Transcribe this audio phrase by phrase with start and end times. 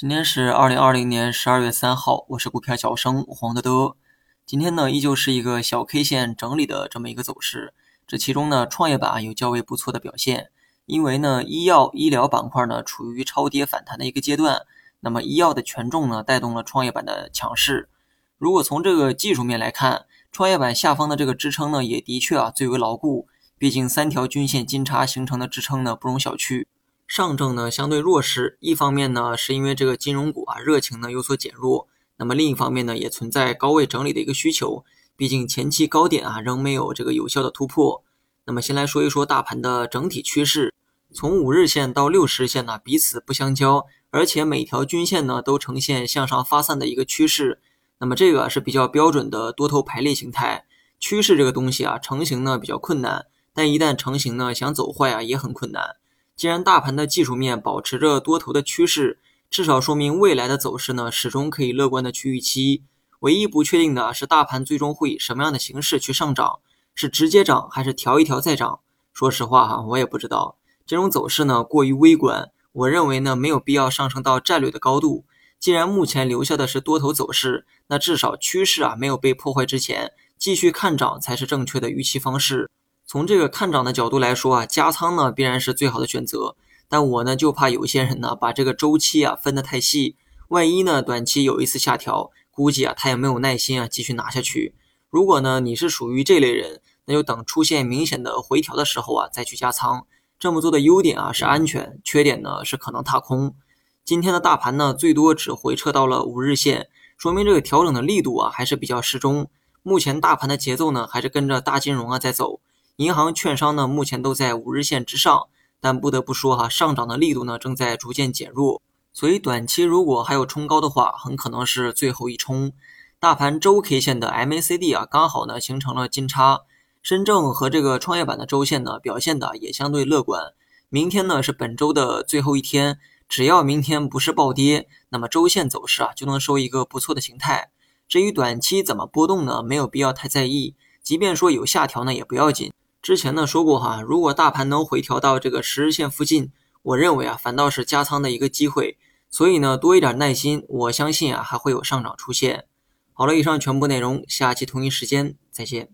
[0.00, 3.96] 今天是二零二零年十二月三号，我是股票小生黄德德。
[4.46, 7.74] 今天呢，依旧是一个小 K 线整理的这么一个走势。
[8.06, 10.48] 这其中呢，创业板有较为不错的表现，
[10.86, 14.62] 因为呢，医药医疗板块呢处于超跌反弹的一个阶段。
[15.00, 17.90] 那么医药的权重呢，带动了创业板的强势。
[18.38, 23.28] 如果从这个技术面来看，创业板下方的这个支撑呢，也的确啊最为牢固。
[23.58, 26.64] 毕竟三条均线金叉形成的支撑呢，不容小觑。
[27.10, 31.88] 上证呢相对弱势，一方面呢是因为这个金融股啊热情呢有所减弱，
[32.18, 34.84] 那么另一方面呢也存在高位整理的一个需求，
[35.16, 38.04] 毕竟前期高点啊仍没有这个有效的突破。
[38.44, 40.72] 那么先来说一说大盘的整体趋势，
[41.12, 47.58] 从五日线到六十日线呢彼此不相交，而且每条均线呢都呈现向上发散的一个趋势，
[47.98, 50.64] 那么这个是比较标准的多头排列形态。
[51.00, 55.96] 趋势这个东西啊成型呢比较困难，但一旦成型呢想走坏啊也很困难。
[56.40, 59.18] 既然大盘的技术面保持着多头的趋势，
[59.50, 62.82] 至少说明未来的走势呢始终可以乐观的去预期。
[63.18, 66.60] 唯一不确定的是大盘最终会以什么样的形式去上涨，
[66.94, 68.80] 是直接涨还是调一调再涨？
[69.12, 70.56] 说实话哈，我也不知道。
[70.86, 75.26] 这种走势呢过于微观，我认为呢没有必要上升到战略的高度。
[75.58, 82.70] 既然目前留下的是多头走势，那至少趋势啊没有被破坏之前，继续看涨才是正确的预期方式。
[83.10, 86.54] 从这个看涨的角度来说啊，加仓呢必然是最好的选择。
[86.88, 90.14] 但我呢就怕有些人呢把这个周期啊分得太细，
[90.46, 94.76] 万一呢短期有一次下调，估计啊他也没有耐心啊继续拿下去。
[95.08, 100.06] 如果呢你是属于这类人，那就等出现明显的回调的时候啊再去加仓。
[100.38, 103.56] 这么做的优点啊是安全，缺点呢是可能踏空。
[104.04, 109.50] 今天的大盘呢最多只回撤到了五日线，说明这个调整的力度啊还是比较适中。
[109.82, 112.60] 目前大盘的节奏呢还是跟着大金融啊在走。
[113.00, 115.48] 银行、券商呢，目前都在五日线之上，
[115.80, 118.82] 但不得不说哈，上涨的力度呢正在逐渐减弱，
[119.14, 122.72] 所以短期如果还有冲高的话，很可能是最后一冲。
[123.18, 126.60] 大盘周 K 线的 MACD 啊，刚好呢形成了金叉，
[127.00, 130.52] 深证和这个创业板的周线呢表现的也相对乐观。
[130.90, 137.70] 明天呢是本周的最后一天，只要明天不是暴跌，那么周线走势啊就能收一个不错的形态。
[138.06, 142.70] 至于短期怎么波动呢，没有必要太在意，即便说有下调呢也不要紧。
[143.02, 146.52] 之前呢说过哈，如果大盘能回调到这个十日线附近，
[146.82, 148.98] 我认为啊反倒是加仓的一个机会，
[149.30, 152.66] 所以呢多一点耐心，我相信啊还会有上涨出现。
[153.12, 155.88] 好了，以上全部内容，下期同一时间再见。